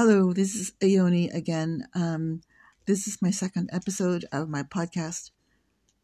Hello, 0.00 0.32
this 0.32 0.54
is 0.54 0.74
Ione 0.80 1.28
again. 1.30 1.88
Um, 1.92 2.42
this 2.86 3.08
is 3.08 3.20
my 3.20 3.32
second 3.32 3.68
episode 3.72 4.26
of 4.30 4.48
my 4.48 4.62
podcast. 4.62 5.32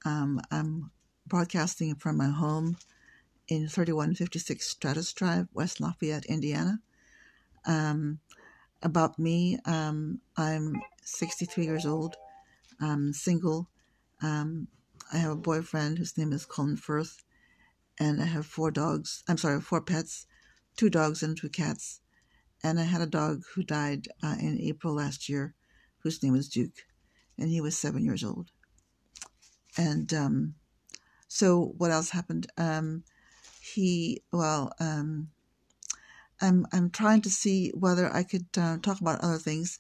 Um, 0.05 0.41
I'm 0.51 0.91
broadcasting 1.29 1.95
from 1.95 2.17
my 2.17 2.27
home 2.27 2.77
in 3.46 3.69
3156 3.69 4.69
Stratus 4.69 5.12
Drive, 5.12 5.46
West 5.54 5.80
Lafayette, 5.80 6.27
Indiana. 6.27 6.80
Um, 7.69 8.19
about 8.83 9.17
me, 9.17 9.61
um, 9.65 10.21
I'm 10.37 10.75
63 11.05 11.65
years 11.65 11.87
old. 11.87 12.17
I'm 12.81 13.13
single. 13.13 13.69
Um, 14.21 14.67
I 15.13 15.19
have 15.19 15.31
a 15.31 15.37
boyfriend 15.37 15.99
whose 15.99 16.19
name 16.19 16.33
is 16.33 16.47
Colin 16.47 16.77
Firth, 16.77 17.23
and 18.01 18.21
I 18.21 18.27
have 18.27 18.45
four 18.45 18.73
dogs. 18.73 19.23
I'm 19.29 19.39
sorry, 19.39 19.61
four 19.61 19.83
pets, 19.83 20.27
two 20.77 20.91
dogs 20.91 21.23
and 21.23 21.37
two 21.37 21.49
cats. 21.49 22.01
And 22.65 22.81
I 22.81 22.85
had 22.85 23.03
a 23.03 23.07
dog 23.07 23.43
who 23.55 23.62
died 23.62 24.09
uh, 24.23 24.37
in 24.41 24.59
April 24.59 24.95
last 24.95 25.29
year, 25.29 25.55
whose 25.98 26.23
name 26.23 26.33
was 26.33 26.48
Duke, 26.48 26.87
and 27.38 27.51
he 27.51 27.61
was 27.61 27.77
seven 27.77 28.02
years 28.02 28.25
old. 28.25 28.51
And 29.77 30.12
um, 30.15 30.55
so, 31.29 31.74
what 31.77 31.91
else 31.91 32.09
happened? 32.09 32.47
Um, 32.57 33.05
he, 33.61 34.23
well, 34.33 34.73
um, 34.80 35.29
I'm 36.41 36.66
I'm 36.73 36.88
trying 36.88 37.21
to 37.23 37.30
see 37.30 37.71
whether 37.74 38.11
I 38.11 38.23
could 38.23 38.47
uh, 38.57 38.79
talk 38.79 38.99
about 38.99 39.21
other 39.21 39.38
things. 39.38 39.79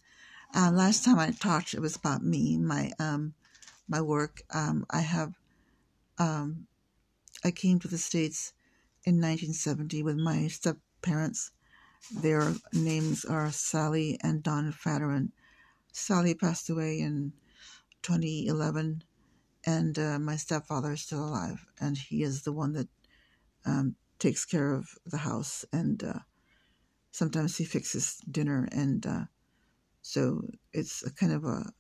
Uh, 0.54 0.70
last 0.70 1.06
time 1.06 1.18
I 1.18 1.30
talked, 1.30 1.72
it 1.72 1.80
was 1.80 1.96
about 1.96 2.22
me, 2.22 2.58
my 2.58 2.92
um, 2.98 3.32
my 3.88 4.02
work. 4.02 4.42
Um, 4.52 4.84
I 4.90 5.00
have 5.00 5.32
um, 6.18 6.66
I 7.42 7.50
came 7.50 7.78
to 7.78 7.88
the 7.88 7.98
states 7.98 8.52
in 9.04 9.14
1970 9.14 10.02
with 10.02 10.16
my 10.16 10.48
step 10.48 10.76
parents 11.00 11.50
their 12.10 12.54
names 12.72 13.24
are 13.24 13.50
Sally 13.50 14.18
and 14.22 14.42
Don 14.42 14.72
Faderan. 14.72 15.30
Sally 15.92 16.34
passed 16.34 16.68
away 16.68 17.00
in 17.00 17.32
2011, 18.02 19.02
and 19.64 19.98
uh, 19.98 20.18
my 20.18 20.36
stepfather 20.36 20.92
is 20.92 21.02
still 21.02 21.24
alive, 21.24 21.64
and 21.80 21.96
he 21.96 22.22
is 22.22 22.42
the 22.42 22.52
one 22.52 22.72
that 22.74 22.88
um, 23.64 23.96
takes 24.18 24.44
care 24.44 24.72
of 24.72 24.98
the 25.06 25.18
house, 25.18 25.64
and 25.72 26.02
uh, 26.02 26.18
sometimes 27.10 27.56
he 27.56 27.64
fixes 27.64 28.18
dinner, 28.30 28.68
and 28.72 29.06
uh, 29.06 29.24
so 30.02 30.42
it's 30.72 31.02
a 31.02 31.12
kind 31.12 31.32
of 31.32 31.44
a 31.44 31.72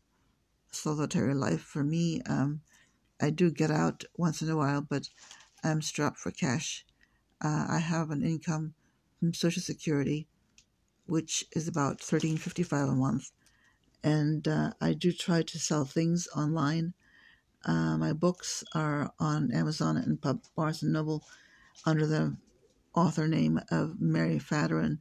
solitary 0.70 1.34
life 1.34 1.60
for 1.60 1.84
me. 1.84 2.22
Um, 2.26 2.60
I 3.20 3.30
do 3.30 3.50
get 3.50 3.70
out 3.70 4.04
once 4.16 4.42
in 4.42 4.50
a 4.50 4.56
while, 4.56 4.80
but 4.80 5.08
I'm 5.62 5.82
strapped 5.82 6.18
for 6.18 6.30
cash. 6.30 6.84
Uh, 7.42 7.66
I 7.68 7.78
have 7.78 8.10
an 8.10 8.22
income 8.22 8.74
from 9.24 9.32
Social 9.32 9.62
Security, 9.62 10.26
which 11.06 11.46
is 11.52 11.66
about 11.66 11.98
thirteen 11.98 12.36
fifty 12.36 12.62
five 12.62 12.88
a 12.88 12.94
month, 12.94 13.30
and 14.02 14.46
uh, 14.46 14.72
I 14.82 14.92
do 14.92 15.12
try 15.12 15.40
to 15.40 15.58
sell 15.58 15.86
things 15.86 16.28
online. 16.36 16.92
Uh, 17.64 17.96
my 17.96 18.12
books 18.12 18.62
are 18.74 19.14
on 19.18 19.50
Amazon 19.50 19.96
and 19.96 20.20
Barnes 20.54 20.82
and 20.82 20.92
Noble 20.92 21.24
under 21.86 22.06
the 22.06 22.36
author 22.94 23.26
name 23.26 23.58
of 23.70 23.98
Mary 23.98 24.38
Faderan. 24.38 24.98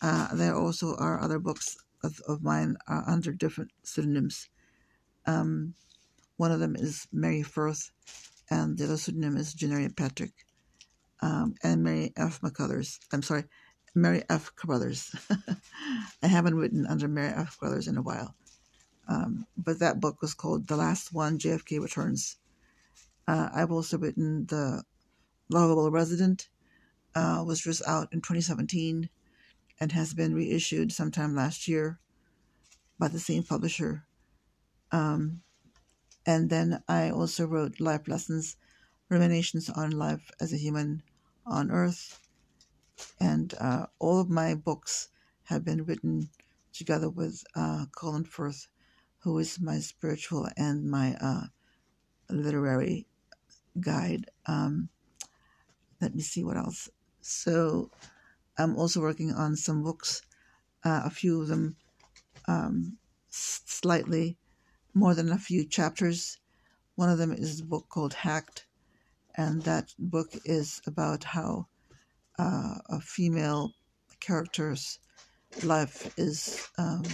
Uh, 0.00 0.32
there 0.36 0.54
also 0.54 0.94
are 0.94 1.20
other 1.20 1.40
books 1.40 1.76
of, 2.04 2.20
of 2.28 2.44
mine 2.44 2.76
under 2.86 3.32
different 3.32 3.72
pseudonyms. 3.82 4.48
Um, 5.26 5.74
one 6.36 6.52
of 6.52 6.60
them 6.60 6.76
is 6.76 7.08
Mary 7.12 7.42
Firth, 7.42 7.90
and 8.48 8.78
the 8.78 8.84
other 8.84 8.96
pseudonym 8.96 9.36
is 9.36 9.52
Janeria 9.52 9.96
Patrick 9.96 10.32
um, 11.20 11.54
and 11.62 11.82
Mary 11.82 12.12
F. 12.16 12.40
McCullers. 12.40 12.98
I'm 13.12 13.22
sorry, 13.22 13.44
Mary 13.94 14.22
F. 14.28 14.52
Carruthers. 14.56 15.14
I 16.22 16.26
haven't 16.26 16.56
written 16.56 16.86
under 16.86 17.08
Mary 17.08 17.32
F. 17.34 17.58
Carruthers 17.58 17.88
in 17.88 17.96
a 17.96 18.02
while. 18.02 18.34
Um, 19.08 19.46
but 19.56 19.78
that 19.78 20.00
book 20.00 20.20
was 20.20 20.34
called 20.34 20.68
The 20.68 20.76
Last 20.76 21.12
One 21.12 21.38
JFK 21.38 21.80
Returns. 21.80 22.36
Uh, 23.26 23.48
I've 23.54 23.72
also 23.72 23.98
written 23.98 24.46
The 24.46 24.82
Lovable 25.48 25.90
Resident, 25.90 26.48
uh, 27.14 27.42
was 27.46 27.62
just 27.62 27.82
out 27.86 28.12
in 28.12 28.20
2017 28.20 29.08
and 29.80 29.92
has 29.92 30.12
been 30.14 30.34
reissued 30.34 30.92
sometime 30.92 31.34
last 31.34 31.68
year 31.68 31.98
by 32.98 33.08
the 33.08 33.18
same 33.18 33.42
publisher. 33.42 34.04
Um, 34.92 35.42
and 36.26 36.50
then 36.50 36.82
I 36.88 37.10
also 37.10 37.46
wrote 37.46 37.80
Life 37.80 38.08
Lessons 38.08 38.56
Ruminations 39.08 39.70
on 39.70 39.90
Life 39.90 40.30
as 40.40 40.52
a 40.52 40.58
Human 40.58 41.02
on 41.48 41.70
Earth. 41.70 42.20
And 43.20 43.54
uh, 43.60 43.86
all 43.98 44.20
of 44.20 44.28
my 44.28 44.54
books 44.54 45.08
have 45.44 45.64
been 45.64 45.84
written 45.84 46.28
together 46.72 47.08
with 47.08 47.42
uh, 47.56 47.86
Colin 47.92 48.24
Firth, 48.24 48.68
who 49.18 49.38
is 49.38 49.60
my 49.60 49.78
spiritual 49.78 50.48
and 50.56 50.90
my 50.90 51.16
uh, 51.20 51.46
literary 52.30 53.06
guide. 53.80 54.26
Um, 54.46 54.88
let 56.00 56.14
me 56.14 56.22
see 56.22 56.44
what 56.44 56.56
else. 56.56 56.88
So 57.20 57.90
I'm 58.56 58.76
also 58.76 59.00
working 59.00 59.32
on 59.32 59.56
some 59.56 59.82
books, 59.82 60.22
uh, 60.84 61.02
a 61.04 61.10
few 61.10 61.42
of 61.42 61.48
them 61.48 61.76
um, 62.46 62.96
slightly 63.28 64.36
more 64.94 65.14
than 65.14 65.30
a 65.30 65.38
few 65.38 65.64
chapters. 65.64 66.38
One 66.94 67.10
of 67.10 67.18
them 67.18 67.32
is 67.32 67.60
a 67.60 67.64
book 67.64 67.86
called 67.88 68.14
Hacked, 68.14 68.66
and 69.38 69.62
that 69.62 69.94
book 70.00 70.32
is 70.44 70.82
about 70.86 71.22
how 71.22 71.68
uh, 72.38 72.74
a 72.90 73.00
female 73.00 73.72
character's 74.18 74.98
life 75.62 76.12
is 76.18 76.68
um, 76.76 77.04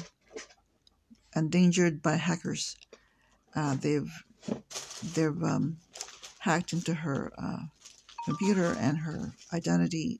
endangered 1.37 2.03
by 2.03 2.17
hackers. 2.17 2.77
Uh, 3.55 3.77
they've 3.77 4.11
they've 5.15 5.43
um, 5.45 5.77
hacked 6.39 6.73
into 6.73 6.95
her 6.95 7.31
uh, 7.37 7.65
computer, 8.25 8.75
and 8.81 8.99
her 8.99 9.35
identity 9.53 10.19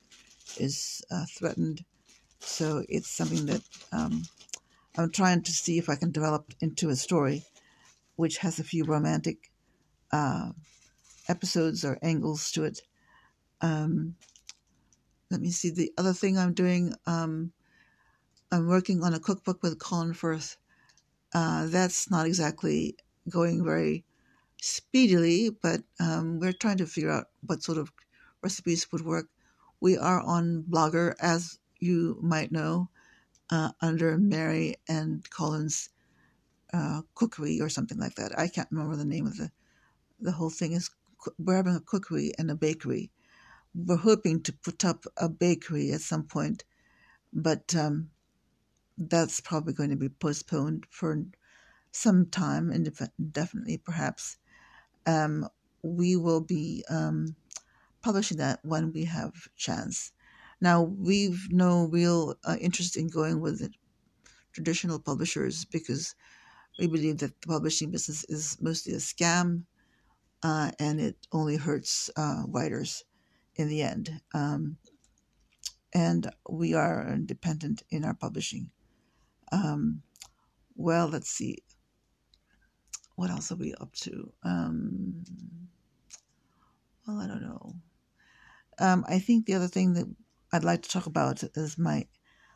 is 0.57 1.01
uh, 1.11 1.25
threatened. 1.37 1.83
So 2.39 2.85
it's 2.87 3.09
something 3.09 3.47
that 3.47 3.61
um, 3.91 4.23
I'm 4.95 5.11
trying 5.11 5.41
to 5.41 5.51
see 5.51 5.79
if 5.79 5.89
I 5.89 5.95
can 5.95 6.11
develop 6.11 6.53
into 6.61 6.89
a 6.89 6.95
story, 6.95 7.43
which 8.15 8.37
has 8.37 8.59
a 8.59 8.63
few 8.63 8.85
romantic 8.85 9.49
uh, 10.11 10.51
episodes 11.27 11.83
or 11.83 11.97
angles 12.01 12.51
to 12.51 12.63
it. 12.63 12.81
Um, 13.61 14.15
let 15.31 15.41
me 15.41 15.51
see. 15.51 15.69
The 15.71 15.91
other 15.97 16.13
thing 16.13 16.37
I'm 16.37 16.53
doing, 16.53 16.93
um, 17.05 17.51
I'm 18.51 18.67
working 18.67 19.03
on 19.03 19.13
a 19.13 19.19
cookbook 19.19 19.63
with 19.63 19.79
Colin 19.79 20.13
Firth. 20.13 20.57
Uh, 21.33 21.65
that's 21.67 22.09
not 22.09 22.25
exactly 22.25 22.95
going 23.29 23.63
very 23.63 24.05
speedily, 24.61 25.49
but 25.49 25.81
um, 25.99 26.39
we're 26.39 26.53
trying 26.53 26.77
to 26.77 26.85
figure 26.85 27.11
out 27.11 27.25
what 27.45 27.63
sort 27.63 27.77
of 27.77 27.91
recipes 28.41 28.91
would 28.91 29.05
work. 29.05 29.27
We 29.81 29.97
are 29.97 30.21
on 30.21 30.63
Blogger, 30.69 31.15
as 31.19 31.59
you 31.79 32.17
might 32.21 32.51
know, 32.51 32.89
uh, 33.49 33.71
under 33.81 34.17
Mary 34.17 34.75
and 34.87 35.27
Colin's 35.29 35.89
uh, 36.73 37.01
Cookery 37.15 37.59
or 37.61 37.69
something 37.69 37.97
like 37.97 38.15
that. 38.15 38.37
I 38.37 38.47
can't 38.47 38.71
remember 38.71 38.95
the 38.95 39.05
name 39.05 39.27
of 39.27 39.37
the. 39.37 39.51
The 40.19 40.31
whole 40.31 40.49
thing 40.49 40.71
is 40.71 40.89
we're 41.37 41.55
having 41.55 41.75
a 41.75 41.79
cookery 41.79 42.31
and 42.37 42.49
a 42.51 42.55
bakery. 42.55 43.11
We're 43.73 43.97
hoping 43.97 44.41
to 44.43 44.53
put 44.53 44.85
up 44.85 45.05
a 45.17 45.27
bakery 45.27 45.91
at 45.91 46.01
some 46.01 46.23
point, 46.23 46.63
but 47.33 47.75
um, 47.75 48.09
that's 48.97 49.41
probably 49.41 49.73
going 49.73 49.89
to 49.89 49.95
be 49.95 50.09
postponed 50.09 50.85
for 50.89 51.25
some 51.91 52.27
time, 52.27 52.71
indefinitely 52.71 53.77
perhaps. 53.77 54.37
Um, 55.05 55.47
we 55.81 56.15
will 56.15 56.41
be 56.41 56.83
um, 56.89 57.35
publishing 58.01 58.37
that 58.37 58.59
when 58.63 58.91
we 58.91 59.05
have 59.05 59.33
chance. 59.55 60.11
Now 60.61 60.81
we've 60.81 61.47
no 61.51 61.85
real 61.85 62.35
uh, 62.43 62.57
interest 62.59 62.97
in 62.97 63.07
going 63.07 63.41
with 63.41 63.71
traditional 64.53 64.99
publishers 64.99 65.65
because 65.65 66.15
we 66.79 66.87
believe 66.87 67.17
that 67.19 67.39
the 67.41 67.47
publishing 67.47 67.91
business 67.91 68.23
is 68.25 68.57
mostly 68.61 68.93
a 68.93 68.97
scam 68.97 69.63
uh, 70.43 70.71
and 70.79 70.99
it 70.99 71.17
only 71.31 71.57
hurts 71.57 72.09
uh, 72.15 72.43
writers 72.47 73.03
in 73.55 73.67
the 73.69 73.81
end. 73.81 74.21
Um, 74.33 74.77
and 75.93 76.29
we 76.49 76.73
are 76.73 77.07
independent 77.07 77.83
in 77.89 78.03
our 78.03 78.13
publishing. 78.13 78.69
Um, 79.51 80.01
well, 80.75 81.07
let's 81.07 81.29
see. 81.29 81.59
What 83.15 83.29
else 83.29 83.51
are 83.51 83.55
we 83.55 83.73
up 83.75 83.93
to? 83.93 84.33
Um, 84.43 85.23
well, 87.07 87.19
I 87.19 87.27
don't 87.27 87.41
know. 87.41 87.75
Um, 88.77 89.05
I 89.07 89.19
think 89.19 89.45
the 89.45 89.53
other 89.53 89.69
thing 89.69 89.93
that 89.93 90.07
I'd 90.51 90.65
like 90.65 90.81
to 90.81 90.89
talk 90.89 91.05
about 91.05 91.43
is 91.55 91.77
my 91.77 92.07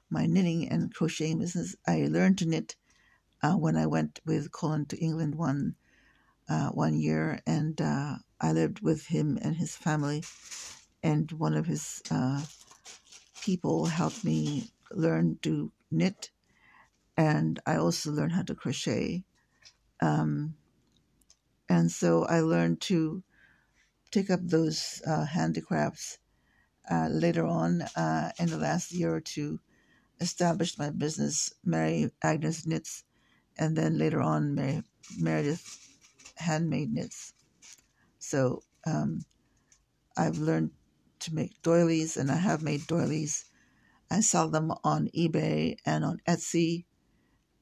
my 0.09 0.25
knitting 0.25 0.67
and 0.67 0.93
crocheting 0.93 1.39
business. 1.39 1.75
I 1.87 2.07
learned 2.09 2.39
to 2.39 2.47
knit 2.47 2.75
uh, 3.43 3.53
when 3.53 3.77
I 3.77 3.85
went 3.85 4.19
with 4.25 4.51
Colin 4.51 4.85
to 4.87 4.97
England 4.97 5.35
one 5.35 5.75
uh, 6.49 6.69
one 6.69 6.99
year, 6.99 7.41
and 7.47 7.79
uh, 7.81 8.15
I 8.41 8.53
lived 8.53 8.81
with 8.81 9.07
him 9.07 9.39
and 9.41 9.55
his 9.57 9.75
family. 9.75 10.23
And 11.03 11.31
one 11.33 11.55
of 11.55 11.67
his 11.67 12.01
uh, 12.11 12.43
people 13.41 13.87
helped 13.87 14.23
me 14.25 14.71
learn 14.91 15.39
to 15.43 15.71
knit, 15.91 16.31
and 17.17 17.59
I 17.65 17.77
also 17.77 18.11
learned 18.11 18.33
how 18.33 18.43
to 18.43 18.55
crochet. 18.55 19.23
Um, 20.01 20.55
and 21.69 21.91
so 21.91 22.25
I 22.25 22.41
learned 22.41 22.81
to 22.81 23.23
take 24.11 24.29
up 24.29 24.41
those 24.43 25.01
uh, 25.07 25.25
handicrafts 25.25 26.19
uh, 26.91 27.07
later 27.11 27.45
on 27.45 27.83
uh, 27.95 28.31
in 28.39 28.47
the 28.49 28.57
last 28.57 28.91
year 28.91 29.15
or 29.15 29.21
two. 29.21 29.59
Established 30.21 30.79
my 30.79 30.89
business, 30.91 31.53
Mary 31.65 32.11
Agnes 32.23 32.65
Knits, 32.67 33.03
and 33.57 33.75
then 33.77 33.97
later 33.97 34.21
on, 34.21 34.55
Mary, 34.55 34.83
Meredith 35.17 35.88
Handmade 36.39 36.93
Knits. 36.93 37.33
So 38.17 38.63
um, 38.85 39.21
I've 40.17 40.37
learned 40.37 40.71
to 41.19 41.35
make 41.35 41.61
doilies, 41.61 42.17
and 42.17 42.31
I 42.31 42.35
have 42.35 42.63
made 42.63 42.87
doilies. 42.87 43.45
I 44.09 44.21
sell 44.21 44.49
them 44.49 44.71
on 44.83 45.09
eBay 45.15 45.77
and 45.85 46.03
on 46.03 46.19
Etsy. 46.27 46.85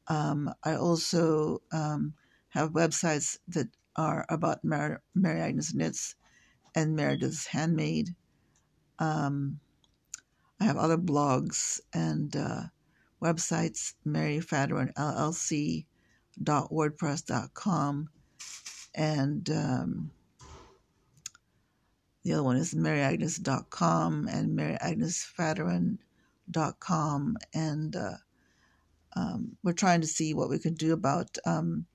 Um, 0.07 0.53
I 0.63 0.75
also 0.75 1.62
um, 1.71 2.13
have 2.50 2.71
websites 2.71 3.38
that 3.50 3.68
are 3.95 4.25
about 4.29 4.63
Mary, 4.63 4.97
Mary 5.13 5.41
Agnes 5.41 5.73
Knits 5.73 6.15
and 6.75 6.95
Meredith's 6.95 7.47
Handmade. 7.47 8.15
Um, 9.00 9.59
I 10.59 10.65
have 10.65 10.77
other 10.77 10.97
blogs 10.97 11.80
and 11.94 12.35
uh, 12.35 12.62
websites, 13.21 13.94
Mary 14.06 14.39
Faderan 14.39 14.94
LLC 14.94 15.85
wordpress.com 16.39 18.09
and 18.97 19.49
um, 19.51 20.11
the 22.23 22.33
other 22.33 22.44
one 22.44 22.57
is 22.57 22.73
maryagnes.com 22.73 24.27
and 24.27 24.59
maryagnesfaderan.com 24.59 27.38
and 27.53 27.95
uh, 27.95 28.17
um, 29.15 29.55
we're 29.63 29.71
trying 29.71 30.01
to 30.01 30.07
see 30.07 30.33
what 30.33 30.49
we 30.49 30.59
can 30.59 30.73
do 30.73 30.91
about 30.94 31.38
um, 31.45 31.85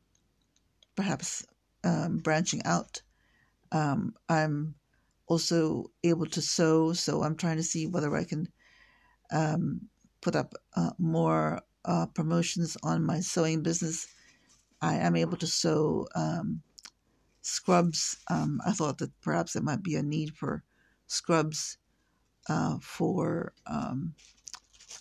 perhaps 0.96 1.44
um, 1.84 2.16
branching 2.18 2.62
out. 2.64 3.02
Um, 3.72 4.14
I'm 4.28 4.74
also 5.26 5.90
able 6.04 6.26
to 6.26 6.40
sew, 6.40 6.92
so 6.92 7.22
I'm 7.22 7.36
trying 7.36 7.56
to 7.56 7.62
see 7.62 7.86
whether 7.86 8.14
I 8.16 8.24
can 8.24 8.48
um, 9.30 9.88
put 10.20 10.36
up 10.36 10.54
uh, 10.76 10.90
more 10.98 11.62
uh, 11.84 12.06
promotions 12.06 12.76
on 12.82 13.04
my 13.04 13.20
sewing 13.20 13.62
business. 13.62 14.06
I 14.80 14.96
am 14.96 15.16
able 15.16 15.36
to 15.38 15.46
sew 15.46 16.06
um, 16.14 16.62
scrubs. 17.42 18.16
I 18.28 18.72
thought 18.72 18.98
that 18.98 19.20
perhaps 19.20 19.52
there 19.52 19.62
might 19.62 19.82
be 19.82 19.96
a 19.96 20.02
need 20.02 20.34
for 20.34 20.62
scrubs 21.06 21.78
uh, 22.48 22.78
for 22.80 23.52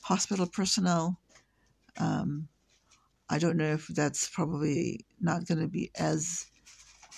hospital 0.04 0.48
personnel 0.48 1.18
um, 1.98 2.48
I 3.30 3.38
don't 3.38 3.58
know 3.58 3.74
if 3.74 3.88
that's 3.88 4.28
probably 4.28 5.06
not 5.20 5.46
going 5.46 5.60
to 5.60 5.68
be 5.68 5.92
as 5.96 6.48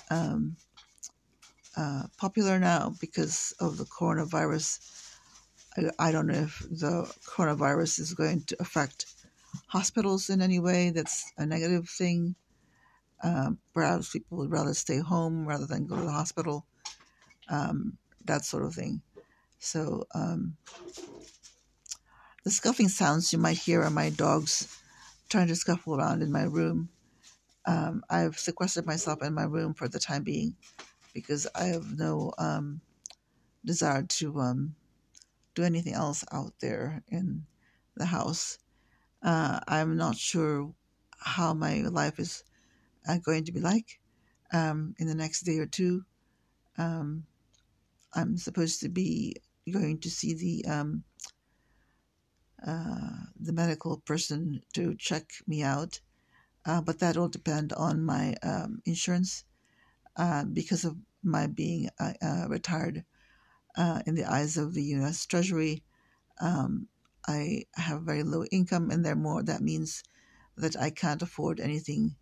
um, 0.09 0.55
uh, 1.75 2.03
popular 2.17 2.59
now 2.59 2.93
because 2.99 3.53
of 3.59 3.77
the 3.77 3.85
coronavirus. 3.85 4.79
I, 5.77 6.07
I, 6.07 6.11
don't 6.11 6.27
know 6.27 6.35
if 6.35 6.59
the 6.69 7.11
coronavirus 7.25 7.99
is 7.99 8.13
going 8.13 8.43
to 8.43 8.57
affect 8.59 9.07
hospitals 9.67 10.29
in 10.29 10.41
any 10.41 10.59
way. 10.59 10.91
That's 10.91 11.31
a 11.37 11.45
negative 11.45 11.89
thing. 11.89 12.35
Um, 13.23 13.59
perhaps 13.73 14.11
people 14.11 14.37
would 14.37 14.51
rather 14.51 14.73
stay 14.73 14.99
home 14.99 15.47
rather 15.47 15.65
than 15.65 15.87
go 15.87 15.95
to 15.95 16.03
the 16.03 16.11
hospital. 16.11 16.65
Um, 17.49 17.97
that 18.25 18.45
sort 18.45 18.63
of 18.63 18.75
thing. 18.75 19.01
So 19.59 20.05
um, 20.13 20.57
the 22.43 22.51
scuffing 22.51 22.89
sounds 22.89 23.31
you 23.31 23.39
might 23.39 23.57
hear 23.57 23.81
are 23.81 23.89
my 23.89 24.09
dogs 24.09 24.79
trying 25.29 25.47
to 25.47 25.55
scuffle 25.55 25.95
around 25.95 26.21
in 26.21 26.31
my 26.31 26.43
room. 26.43 26.89
Um, 27.65 28.03
I've 28.09 28.37
sequestered 28.37 28.85
myself 28.85 29.23
in 29.23 29.33
my 29.33 29.43
room 29.43 29.73
for 29.73 29.87
the 29.87 29.99
time 29.99 30.23
being 30.23 30.55
because 31.13 31.47
I 31.55 31.65
have 31.65 31.97
no 31.97 32.33
um, 32.37 32.81
desire 33.65 34.03
to 34.03 34.39
um, 34.39 34.75
do 35.55 35.63
anything 35.63 35.93
else 35.93 36.25
out 36.31 36.53
there 36.59 37.03
in 37.07 37.45
the 37.95 38.05
house. 38.05 38.59
Uh, 39.21 39.59
I'm 39.67 39.95
not 39.95 40.17
sure 40.17 40.73
how 41.19 41.53
my 41.53 41.81
life 41.81 42.19
is 42.19 42.43
uh, 43.07 43.17
going 43.17 43.45
to 43.45 43.51
be 43.51 43.59
like 43.59 43.99
um, 44.51 44.95
in 44.99 45.07
the 45.07 45.15
next 45.15 45.41
day 45.41 45.57
or 45.57 45.65
two. 45.65 46.03
Um, 46.77 47.25
I'm 48.13 48.37
supposed 48.37 48.79
to 48.81 48.89
be 48.89 49.35
going 49.71 49.99
to 49.99 50.09
see 50.09 50.33
the 50.33 50.71
um, 50.71 51.03
uh, 52.65 53.27
the 53.39 53.53
medical 53.53 53.97
person 54.05 54.61
to 54.73 54.95
check 54.95 55.29
me 55.47 55.63
out, 55.63 55.99
uh, 56.65 56.81
but 56.81 56.99
that 56.99 57.17
will 57.17 57.29
depend 57.29 57.73
on 57.73 58.03
my 58.03 58.35
um, 58.43 58.81
insurance 58.85 59.43
uh, 60.15 60.45
because 60.45 60.85
of 60.85 60.95
my 61.23 61.47
being 61.47 61.89
uh, 61.99 62.13
uh, 62.21 62.45
retired 62.47 63.03
in 64.05 64.15
the 64.15 64.25
eyes 64.25 64.57
of 64.57 64.73
the 64.73 64.83
U.S. 64.97 65.25
Treasury. 65.25 65.83
Um, 66.39 66.87
I 67.27 67.63
have 67.75 68.03
very 68.03 68.23
low 68.23 68.45
income, 68.45 68.91
and 68.91 69.03
therefore 69.05 69.43
that 69.43 69.61
means 69.61 70.03
that 70.57 70.79
I 70.79 70.89
can't 70.89 71.21
afford 71.21 71.59
anything 71.59 72.15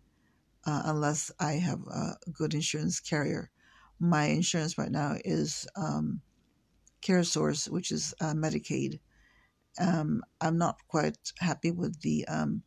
unless 0.66 1.30
I 1.38 1.52
have 1.54 1.80
a 1.86 2.16
good 2.32 2.54
insurance 2.54 3.00
carrier. 3.00 3.50
My 3.98 4.26
insurance 4.26 4.78
right 4.78 4.90
now 4.90 5.16
is 5.24 5.66
um, 5.76 6.20
CareSource, 7.02 7.68
which 7.68 7.90
is 7.90 8.14
Medicaid 8.20 8.98
um, 9.78 10.22
I'm 10.40 10.58
not 10.58 10.76
quite 10.88 11.16
happy 11.38 11.70
with 11.70 12.00
the 12.00 12.26
um, 12.28 12.62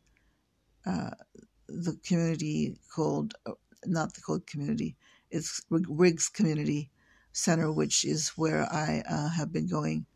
uh, 0.84 1.10
the 1.68 1.98
community 2.04 2.76
called 2.94 3.34
uh, 3.46 3.52
not 3.84 4.14
the 4.14 4.20
code 4.20 4.46
community. 4.46 4.96
It's 5.30 5.62
Riggs 5.70 6.28
Community 6.28 6.90
Center, 7.32 7.72
which 7.72 8.04
is 8.04 8.30
where 8.30 8.62
I 8.72 9.02
uh, 9.08 9.28
have 9.30 9.52
been 9.52 9.68
going 9.68 10.06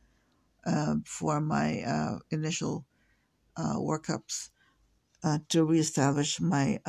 uh, 0.66 0.96
for 1.04 1.40
my 1.40 1.82
uh, 1.82 2.18
initial 2.30 2.86
uh, 3.56 3.76
workups 3.76 4.50
to 5.48 5.64
reestablish 5.64 6.40
my 6.40 6.80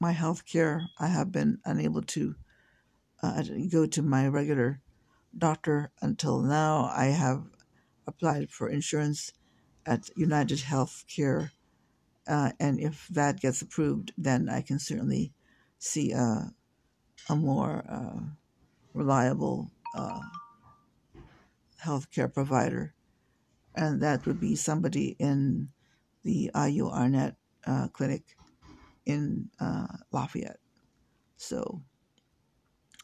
my 0.00 0.12
health 0.12 0.46
care. 0.46 0.88
I 0.98 1.08
have 1.08 1.32
been 1.32 1.58
unable 1.64 2.02
to 2.02 2.34
go 3.70 3.86
to 3.86 4.02
my 4.02 4.28
regular 4.28 4.80
doctor 5.36 5.90
until 6.00 6.40
now. 6.40 6.90
I 6.94 7.06
have 7.06 7.44
applied 8.06 8.50
for 8.50 8.68
insurance 8.68 9.32
at 9.84 10.10
United 10.16 10.58
Healthcare, 10.58 11.50
uh, 12.26 12.52
and 12.60 12.78
if 12.78 13.08
that 13.08 13.40
gets 13.40 13.62
approved, 13.62 14.12
then 14.16 14.48
I 14.48 14.60
can 14.60 14.78
certainly 14.78 15.32
see 15.78 16.12
a, 16.12 16.52
a 17.28 17.36
more 17.36 17.84
uh, 17.88 18.20
reliable 18.92 19.70
uh, 19.94 20.20
healthcare 21.82 22.32
provider, 22.32 22.94
and 23.74 24.02
that 24.02 24.26
would 24.26 24.40
be 24.40 24.56
somebody 24.56 25.16
in 25.18 25.68
the 26.22 26.50
IU 26.54 26.88
Arnett 26.88 27.36
uh, 27.66 27.88
clinic 27.88 28.37
in 29.08 29.48
uh, 29.58 29.88
Lafayette. 30.12 30.60
So 31.36 31.82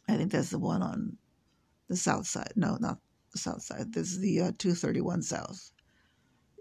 I 0.08 0.16
think 0.16 0.30
that's 0.30 0.50
the 0.50 0.58
one 0.58 0.82
on 0.82 1.16
the 1.88 1.96
south 1.96 2.26
side. 2.26 2.52
No, 2.54 2.76
not 2.78 2.98
the 3.32 3.38
south 3.38 3.62
side. 3.62 3.92
This 3.92 4.12
is 4.12 4.20
the 4.20 4.40
uh, 4.40 4.52
231 4.58 5.22
South. 5.22 5.72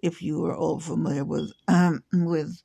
If 0.02 0.22
you 0.22 0.46
are 0.46 0.56
all 0.56 0.80
familiar 0.80 1.24
with 1.26 1.52
um, 1.68 2.04
with 2.14 2.64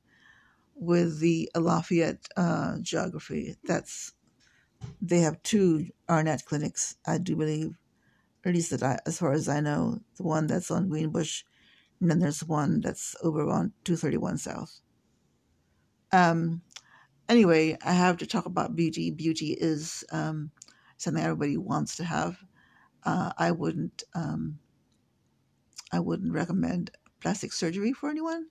with 0.75 1.19
the 1.19 1.51
Lafayette 1.57 2.27
uh, 2.37 2.77
geography, 2.81 3.57
that's 3.65 4.13
they 5.03 5.21
have 5.21 5.43
two 5.43 5.89
Arnett 6.09 6.45
clinics, 6.45 6.97
I 7.05 7.19
do 7.19 7.35
believe, 7.35 7.77
at 8.45 8.55
least 8.55 8.71
that 8.71 8.83
I, 8.85 8.99
as 9.07 9.19
far 9.19 9.33
as 9.33 9.49
I 9.49 9.59
know, 9.61 9.99
the 10.17 10.23
one 10.23 10.47
that's 10.47 10.71
on 10.71 10.89
Greenbush, 10.89 11.43
and 12.01 12.09
then 12.09 12.21
there's 12.21 12.45
one 12.45 12.81
that's 12.81 13.17
over 13.23 13.43
on 13.51 13.73
231 13.85 14.39
South. 14.39 14.81
Um, 16.13 16.63
anyway, 17.29 17.77
I 17.85 17.93
have 17.93 18.19
to 18.19 18.27
talk 18.27 18.47
about 18.47 18.77
beauty. 18.77 19.11
Beauty 19.11 19.53
is 19.53 20.05
um, 20.13 20.51
something 20.97 21.23
everybody 21.23 21.57
wants 21.57 21.97
to 21.97 22.05
have 22.05 22.39
uh, 23.05 23.33
I 23.39 23.51
wouldn't 23.51 24.03
um, 24.15 24.59
I 25.93 26.01
wouldn't 26.01 26.33
recommend 26.33 26.91
plastic 27.21 27.53
surgery 27.53 27.93
for 27.93 28.11
anyone. 28.11 28.47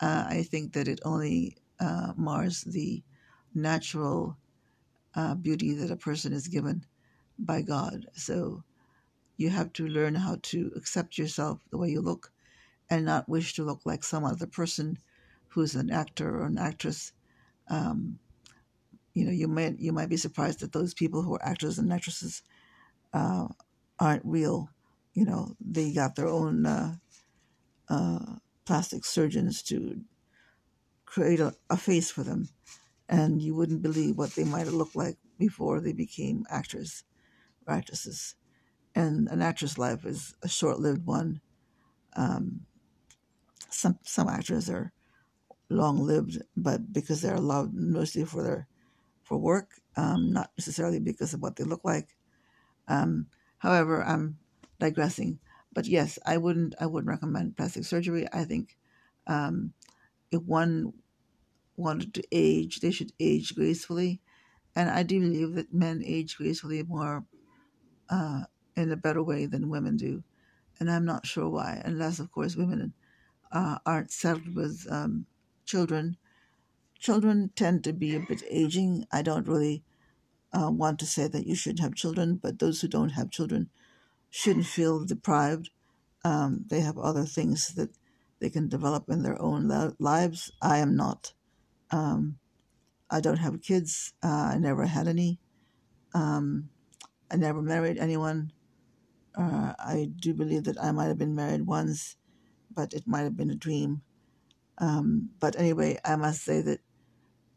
Uh, 0.00 0.26
I 0.28 0.42
think 0.44 0.72
that 0.74 0.88
it 0.88 1.00
only 1.04 1.56
uh, 1.80 2.12
mars 2.16 2.62
the 2.62 3.02
natural 3.54 4.36
uh, 5.14 5.34
beauty 5.34 5.74
that 5.74 5.90
a 5.90 5.96
person 5.96 6.32
is 6.32 6.48
given 6.48 6.86
by 7.38 7.62
God. 7.62 8.06
So 8.14 8.64
you 9.36 9.50
have 9.50 9.72
to 9.74 9.86
learn 9.88 10.16
how 10.16 10.38
to 10.42 10.72
accept 10.76 11.18
yourself 11.18 11.60
the 11.70 11.78
way 11.78 11.90
you 11.90 12.00
look 12.00 12.32
and 12.90 13.04
not 13.04 13.28
wish 13.28 13.54
to 13.54 13.64
look 13.64 13.82
like 13.84 14.04
some 14.04 14.24
other 14.24 14.46
person 14.46 14.98
who's 15.48 15.74
an 15.74 15.90
actor 15.90 16.40
or 16.40 16.46
an 16.46 16.58
actress. 16.58 17.12
Um, 17.68 18.18
you 19.14 19.24
know, 19.24 19.32
you 19.32 19.48
might 19.48 19.78
you 19.78 19.92
might 19.92 20.08
be 20.08 20.16
surprised 20.16 20.60
that 20.60 20.72
those 20.72 20.94
people 20.94 21.22
who 21.22 21.34
are 21.34 21.44
actors 21.44 21.78
and 21.78 21.92
actresses 21.92 22.42
uh, 23.12 23.48
aren't 23.98 24.24
real. 24.24 24.70
You 25.14 25.24
know, 25.24 25.56
they 25.60 25.92
got 25.92 26.14
their 26.14 26.28
own 26.28 26.66
uh, 26.66 26.96
uh, 27.88 28.36
plastic 28.64 29.04
surgeons 29.04 29.62
to 29.64 30.02
create 31.06 31.40
a, 31.40 31.54
a 31.70 31.76
face 31.76 32.10
for 32.10 32.22
them, 32.22 32.48
and 33.08 33.42
you 33.42 33.54
wouldn't 33.54 33.82
believe 33.82 34.16
what 34.16 34.32
they 34.32 34.44
might 34.44 34.66
have 34.66 34.74
looked 34.74 34.96
like 34.96 35.16
before 35.38 35.80
they 35.80 35.92
became 35.92 36.46
actors 36.50 37.04
or 37.66 37.74
actresses. 37.74 38.34
And 38.94 39.28
an 39.28 39.42
actress 39.42 39.78
life 39.78 40.04
is 40.04 40.34
a 40.42 40.48
short-lived 40.48 41.06
one. 41.06 41.40
Um, 42.16 42.66
some 43.70 43.98
some 44.02 44.28
actors 44.28 44.68
are 44.70 44.92
long-lived, 45.70 46.42
but 46.56 46.92
because 46.92 47.22
they're 47.22 47.34
allowed 47.36 47.74
mostly 47.74 48.24
for 48.24 48.42
their 48.42 48.68
for 49.22 49.38
work, 49.38 49.80
um, 49.96 50.32
not 50.32 50.52
necessarily 50.58 51.00
because 51.00 51.34
of 51.34 51.42
what 51.42 51.56
they 51.56 51.64
look 51.64 51.84
like. 51.84 52.16
Um, 52.88 53.28
however, 53.58 54.02
I'm 54.02 54.38
digressing. 54.78 55.40
But 55.72 55.86
yes, 55.86 56.18
I 56.26 56.36
wouldn't 56.38 56.74
I 56.80 56.86
wouldn't 56.86 57.08
recommend 57.10 57.56
plastic 57.56 57.84
surgery. 57.84 58.26
I 58.32 58.44
think 58.44 58.78
um, 59.26 59.74
if 60.32 60.42
one 60.42 60.94
wanted 61.76 62.14
to 62.14 62.22
age, 62.32 62.80
they 62.80 62.90
should 62.90 63.12
age 63.20 63.54
gracefully, 63.54 64.20
and 64.76 64.90
I 64.90 65.02
do 65.02 65.20
believe 65.20 65.54
that 65.54 65.74
men 65.74 66.02
age 66.04 66.36
gracefully 66.36 66.82
more 66.82 67.26
uh, 68.08 68.44
in 68.76 68.90
a 68.92 68.96
better 68.96 69.22
way 69.22 69.46
than 69.46 69.68
women 69.70 69.96
do, 69.96 70.24
and 70.80 70.90
I'm 70.90 71.04
not 71.04 71.26
sure 71.26 71.48
why, 71.48 71.82
unless 71.84 72.18
of 72.20 72.30
course 72.32 72.56
women 72.56 72.94
uh, 73.52 73.78
aren't 73.86 74.12
settled 74.12 74.54
with 74.54 74.86
um, 74.90 75.26
children. 75.68 76.16
Children 76.98 77.52
tend 77.54 77.84
to 77.84 77.92
be 77.92 78.16
a 78.16 78.20
bit 78.20 78.42
aging. 78.50 79.06
I 79.12 79.22
don't 79.22 79.46
really 79.46 79.84
uh, 80.52 80.70
want 80.72 80.98
to 80.98 81.06
say 81.06 81.28
that 81.28 81.46
you 81.46 81.54
shouldn't 81.54 81.80
have 81.80 81.94
children, 81.94 82.36
but 82.42 82.58
those 82.58 82.80
who 82.80 82.88
don't 82.88 83.10
have 83.10 83.30
children 83.30 83.70
shouldn't 84.30 84.66
feel 84.66 85.04
deprived. 85.04 85.70
Um, 86.24 86.64
they 86.68 86.80
have 86.80 86.98
other 86.98 87.24
things 87.24 87.74
that 87.74 87.90
they 88.40 88.50
can 88.50 88.68
develop 88.68 89.08
in 89.08 89.22
their 89.22 89.40
own 89.40 89.68
lives. 89.98 90.50
I 90.60 90.78
am 90.78 90.96
not. 90.96 91.32
Um, 91.90 92.38
I 93.10 93.20
don't 93.20 93.38
have 93.38 93.62
kids. 93.62 94.12
Uh, 94.22 94.52
I 94.54 94.58
never 94.58 94.86
had 94.86 95.06
any. 95.06 95.38
Um, 96.14 96.70
I 97.30 97.36
never 97.36 97.62
married 97.62 97.98
anyone. 97.98 98.52
Uh, 99.36 99.74
I 99.78 100.10
do 100.18 100.34
believe 100.34 100.64
that 100.64 100.82
I 100.82 100.92
might 100.92 101.06
have 101.06 101.18
been 101.18 101.34
married 101.34 101.66
once, 101.66 102.16
but 102.74 102.92
it 102.92 103.06
might 103.06 103.22
have 103.22 103.36
been 103.36 103.50
a 103.50 103.54
dream. 103.54 104.02
Um, 104.78 105.30
but 105.40 105.58
anyway, 105.58 105.98
I 106.04 106.16
must 106.16 106.42
say 106.42 106.60
that 106.62 106.80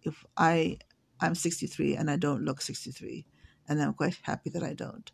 if 0.04 0.25
I 0.38 0.80
I'm 1.20 1.36
63 1.36 1.96
and 1.96 2.10
I 2.10 2.18
don't 2.18 2.44
look 2.44 2.62
63, 2.62 3.25
and 3.68 3.82
I'm 3.82 3.94
quite 3.94 4.18
happy 4.24 4.50
that 4.51 4.63
I 4.63 4.74
don't. 4.74 5.12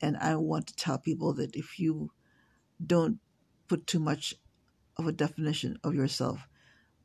And 0.00 0.16
I 0.18 0.36
want 0.36 0.66
to 0.68 0.76
tell 0.76 0.98
people 0.98 1.32
that 1.34 1.56
if 1.56 1.78
you 1.78 2.10
don't 2.84 3.18
put 3.68 3.86
too 3.86 4.00
much 4.00 4.34
of 4.98 5.06
a 5.06 5.12
definition 5.12 5.78
of 5.82 5.94
yourself, 5.94 6.48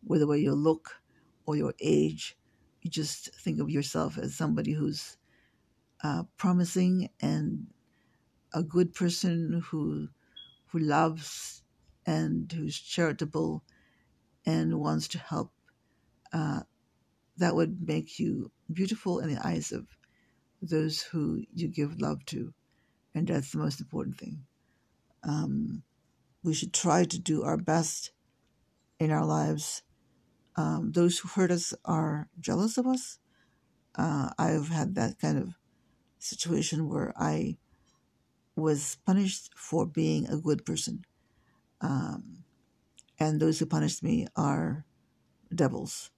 whether 0.04 0.28
way 0.28 0.40
you 0.40 0.54
look 0.54 1.02
or 1.46 1.56
your 1.56 1.74
age, 1.80 2.38
you 2.82 2.90
just 2.90 3.34
think 3.36 3.60
of 3.60 3.70
yourself 3.70 4.18
as 4.18 4.36
somebody 4.36 4.74
who's 4.74 5.18
uh, 6.04 6.24
promising 6.38 7.10
and 7.22 7.68
a 8.54 8.64
good 8.64 8.94
person 8.94 9.64
who 9.68 10.10
who 10.68 10.80
loves 10.80 11.64
and 12.06 12.52
who's 12.52 12.80
charitable 12.80 13.64
and 14.46 14.80
wants 14.80 15.08
to 15.10 15.20
help. 15.20 15.52
Uh, 16.34 16.62
that 17.38 17.56
would 17.56 17.88
make 17.88 18.20
you 18.20 18.52
beautiful 18.72 19.20
in 19.20 19.34
the 19.34 19.46
eyes 19.46 19.72
of 19.72 19.88
those 20.62 21.02
who 21.02 21.44
you 21.54 21.68
give 21.68 22.00
love 22.00 22.24
to 22.26 22.54
and 23.14 23.28
that's 23.28 23.52
the 23.52 23.58
most 23.58 23.80
important 23.80 24.18
thing. 24.18 24.44
Um, 25.24 25.84
we 26.44 26.54
should 26.54 26.74
try 26.74 27.04
to 27.04 27.20
do 27.20 27.44
our 27.44 27.58
best 27.58 28.12
in 29.00 29.12
our 29.12 29.26
lives. 29.26 29.84
Um, 30.56 30.92
those 30.94 31.20
who 31.20 31.30
hurt 31.30 31.52
us 31.52 31.74
are 31.86 32.30
jealous 32.40 32.78
of 32.78 32.88
us. 32.88 33.20
Uh, 33.96 34.30
I've 34.38 34.70
had 34.70 34.96
that 34.96 35.20
kind 35.20 35.38
of 35.38 35.54
situation 36.20 36.88
where 36.90 37.14
I 37.18 37.58
was 38.56 38.98
punished 39.06 39.52
for 39.56 39.86
being 39.86 40.28
a 40.28 40.38
good 40.38 40.66
person. 40.66 41.04
Um, 41.82 42.41
and 43.22 43.40
those 43.40 43.60
who 43.60 43.68
punished 43.68 44.02
me 44.02 44.26
are 44.36 44.84
devils. 45.54 46.10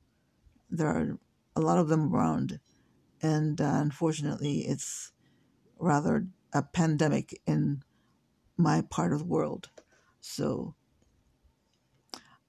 There 0.69 0.87
are 0.87 1.19
a 1.53 1.59
lot 1.59 1.77
of 1.77 1.89
them 1.89 2.15
around, 2.15 2.61
and 3.21 3.59
uh, 3.59 3.73
unfortunately, 3.75 4.59
it's 4.59 5.11
rather 5.77 6.27
a 6.53 6.63
pandemic 6.63 7.41
in 7.45 7.83
my 8.55 8.83
part 8.83 9.11
of 9.11 9.19
the 9.19 9.25
world. 9.25 9.69
So, 10.21 10.75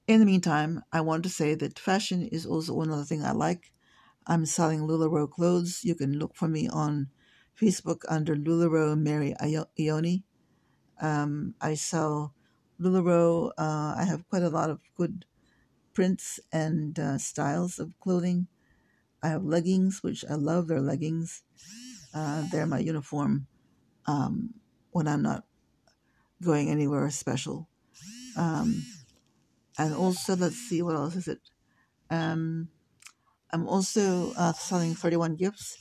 in 0.06 0.20
the 0.20 0.26
meantime, 0.26 0.84
I 0.92 1.00
want 1.00 1.24
to 1.24 1.28
say 1.28 1.56
that 1.56 1.76
fashion 1.76 2.22
is 2.22 2.46
also 2.46 2.80
another 2.80 3.02
thing 3.04 3.24
I 3.24 3.32
like. 3.32 3.72
I'm 4.24 4.46
selling 4.46 4.82
LuLaRoe 4.86 5.32
clothes. 5.32 5.84
You 5.84 5.96
can 5.96 6.12
look 6.20 6.36
for 6.36 6.46
me 6.46 6.68
on 6.68 7.10
Facebook 7.60 8.02
under 8.08 8.36
LuLaRoe 8.36 8.96
Mary 8.96 9.34
Ione. 9.40 10.22
Um, 11.00 11.56
I 11.60 11.74
sell 11.74 12.33
LuLaRoe. 12.80 13.50
Uh, 13.58 13.94
I 13.96 14.04
have 14.04 14.28
quite 14.28 14.42
a 14.42 14.50
lot 14.50 14.70
of 14.70 14.80
good 14.96 15.24
prints 15.92 16.40
and 16.52 16.98
uh, 16.98 17.18
styles 17.18 17.78
of 17.78 17.92
clothing. 18.00 18.48
I 19.22 19.28
have 19.28 19.44
leggings, 19.44 20.02
which 20.02 20.24
I 20.28 20.34
love 20.34 20.66
their 20.66 20.80
leggings. 20.80 21.42
Uh, 22.14 22.44
they're 22.50 22.66
my 22.66 22.78
uniform 22.78 23.46
um, 24.06 24.54
when 24.90 25.08
I'm 25.08 25.22
not 25.22 25.44
going 26.42 26.68
anywhere 26.68 27.08
special. 27.10 27.68
Um, 28.36 28.84
and 29.78 29.94
also, 29.94 30.36
let's 30.36 30.56
see, 30.56 30.82
what 30.82 30.94
else 30.94 31.16
is 31.16 31.28
it? 31.28 31.40
Um, 32.10 32.68
I'm 33.50 33.68
also 33.68 34.32
uh, 34.36 34.52
selling 34.52 34.94
31 34.94 35.36
gifts, 35.36 35.78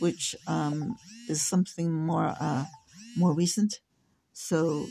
which 0.00 0.34
um, 0.46 0.96
is 1.28 1.42
something 1.42 1.92
more 1.92 2.34
uh, 2.40 2.64
more 3.16 3.32
recent. 3.32 3.80
So 4.32 4.86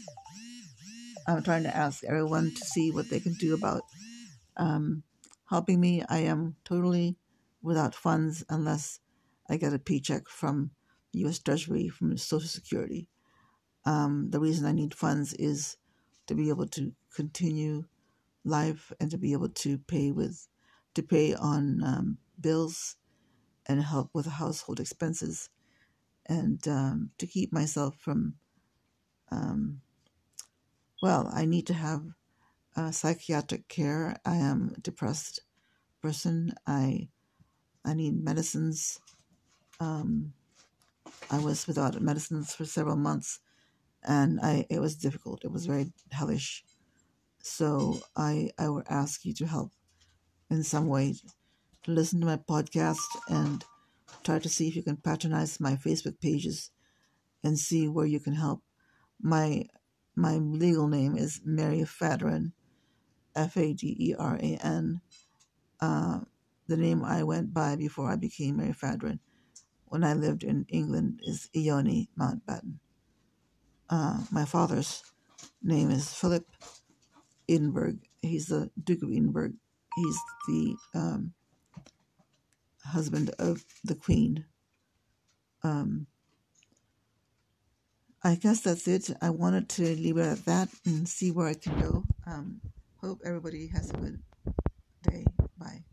I'm 1.28 1.44
trying 1.44 1.64
to 1.64 1.76
ask 1.76 2.04
everyone 2.04 2.52
to 2.52 2.66
see 2.66 2.92
what 2.92 3.10
they 3.10 3.20
can 3.20 3.34
do 3.34 3.54
about 3.54 3.82
um, 4.58 5.04
helping 5.50 5.80
me. 5.80 6.04
I 6.08 6.20
am 6.20 6.56
totally 6.64 7.18
without 7.62 7.96
funds 7.96 8.44
unless 8.50 9.00
I 9.50 9.58
get 9.58 9.74
a 9.74 9.80
paycheck 9.80 10.28
from 10.28 10.72
the 11.12 11.20
U.S. 11.20 11.40
Treasury 11.40 11.90
from 11.90 12.16
Social 12.18 12.48
Security. 12.48 13.08
Um, 13.86 14.30
the 14.30 14.40
reason 14.40 14.66
I 14.66 14.72
need 14.72 14.94
funds 14.94 15.34
is 15.34 15.78
to 16.28 16.36
be 16.36 16.50
able 16.50 16.68
to 16.68 16.94
continue 17.16 17.86
life 18.44 18.92
and 19.00 19.10
to 19.12 19.18
be 19.18 19.34
able 19.34 19.50
to 19.50 19.78
pay 19.78 20.12
with 20.12 20.48
to 20.94 21.04
pay 21.04 21.34
on 21.34 21.84
um, 21.84 22.18
bills 22.40 22.96
and 23.66 23.84
help 23.84 24.10
with 24.14 24.26
household 24.26 24.80
expenses 24.80 25.50
and 26.28 26.68
um, 26.68 27.10
to 27.18 27.28
keep 27.28 27.52
myself 27.52 27.96
from 28.00 28.36
um, 29.32 29.82
well 31.02 31.30
i 31.34 31.46
need 31.46 31.68
to 31.68 31.74
have 31.74 32.02
uh, 32.76 32.92
psychiatric 32.92 33.68
care 33.68 34.18
i 34.26 34.36
am 34.36 34.74
a 34.76 34.82
depressed 34.82 35.42
person 36.02 36.54
i 36.68 37.08
i 37.86 37.94
need 37.94 38.24
medicines 38.24 39.00
um, 39.80 40.34
I 41.30 41.40
was 41.40 41.68
without 41.68 42.00
medicines 42.02 42.54
for 42.54 42.66
several 42.66 42.96
months, 42.96 43.40
and 44.04 44.40
I 44.42 44.66
it 44.70 44.80
was 44.80 44.96
difficult. 44.96 45.44
It 45.44 45.52
was 45.52 45.66
very 45.66 45.94
hellish. 46.12 46.64
So 47.42 48.02
I 48.16 48.52
I 48.58 48.70
would 48.70 48.86
ask 48.90 49.26
you 49.26 49.34
to 49.36 49.48
help 49.48 49.72
in 50.50 50.64
some 50.64 50.88
way 50.88 51.16
to 51.84 51.92
listen 51.92 52.20
to 52.22 52.26
my 52.26 52.38
podcast 52.38 53.06
and 53.30 53.64
try 54.24 54.40
to 54.40 54.50
see 54.50 54.68
if 54.68 54.76
you 54.76 54.84
can 54.84 54.98
patronize 54.98 55.60
my 55.60 55.76
Facebook 55.76 56.20
pages 56.20 56.72
and 57.44 57.58
see 57.60 57.88
where 57.88 58.06
you 58.08 58.20
can 58.20 58.34
help. 58.36 58.62
My 59.22 59.66
my 60.16 60.36
legal 60.38 60.88
name 60.88 61.18
is 61.18 61.42
Mary 61.44 61.82
Faderan, 61.82 62.52
F 63.36 63.58
A 63.58 63.74
D 63.74 63.96
E 64.00 64.16
R 64.18 64.36
A 64.36 64.58
N. 64.64 65.02
Uh, 65.80 66.20
the 66.68 66.78
name 66.78 67.04
I 67.04 67.24
went 67.24 67.54
by 67.54 67.76
before 67.76 68.10
I 68.12 68.16
became 68.16 68.58
Mary 68.58 68.74
Faderan 68.74 69.20
when 69.86 70.04
I 70.04 70.14
lived 70.14 70.44
in 70.44 70.66
England 70.70 71.22
is 71.24 71.50
Ione 71.56 72.10
Mountbatten. 72.20 72.80
Uh, 73.90 74.24
my 74.32 74.46
father's 74.46 75.04
name 75.62 75.92
is 75.92 76.14
Philip 76.14 76.46
Edinburgh. 77.48 78.00
He's 78.22 78.48
the 78.48 78.72
Duke 78.84 79.04
of 79.04 79.10
Edinburgh. 79.10 79.54
He's 79.96 80.20
the 80.48 80.76
um, 80.96 81.34
husband 82.84 83.30
of 83.40 83.64
the 83.84 83.96
Queen. 83.96 84.46
Um, 85.64 86.08
I 88.26 88.34
guess 88.34 88.62
that's 88.62 88.88
it. 88.88 89.12
I 89.22 89.30
wanted 89.30 89.70
to 89.70 89.84
leave 89.84 90.18
it 90.18 90.26
at 90.26 90.46
that 90.46 90.70
and 90.84 91.08
see 91.08 91.30
where 91.30 91.48
I 91.48 91.54
can 91.54 91.80
go. 91.80 92.04
Um, 92.26 92.60
hope 93.00 93.20
everybody 93.24 93.68
has 93.68 93.92
a 93.92 93.98
good 93.98 94.20
day. 95.04 95.26
Bye. 95.60 95.84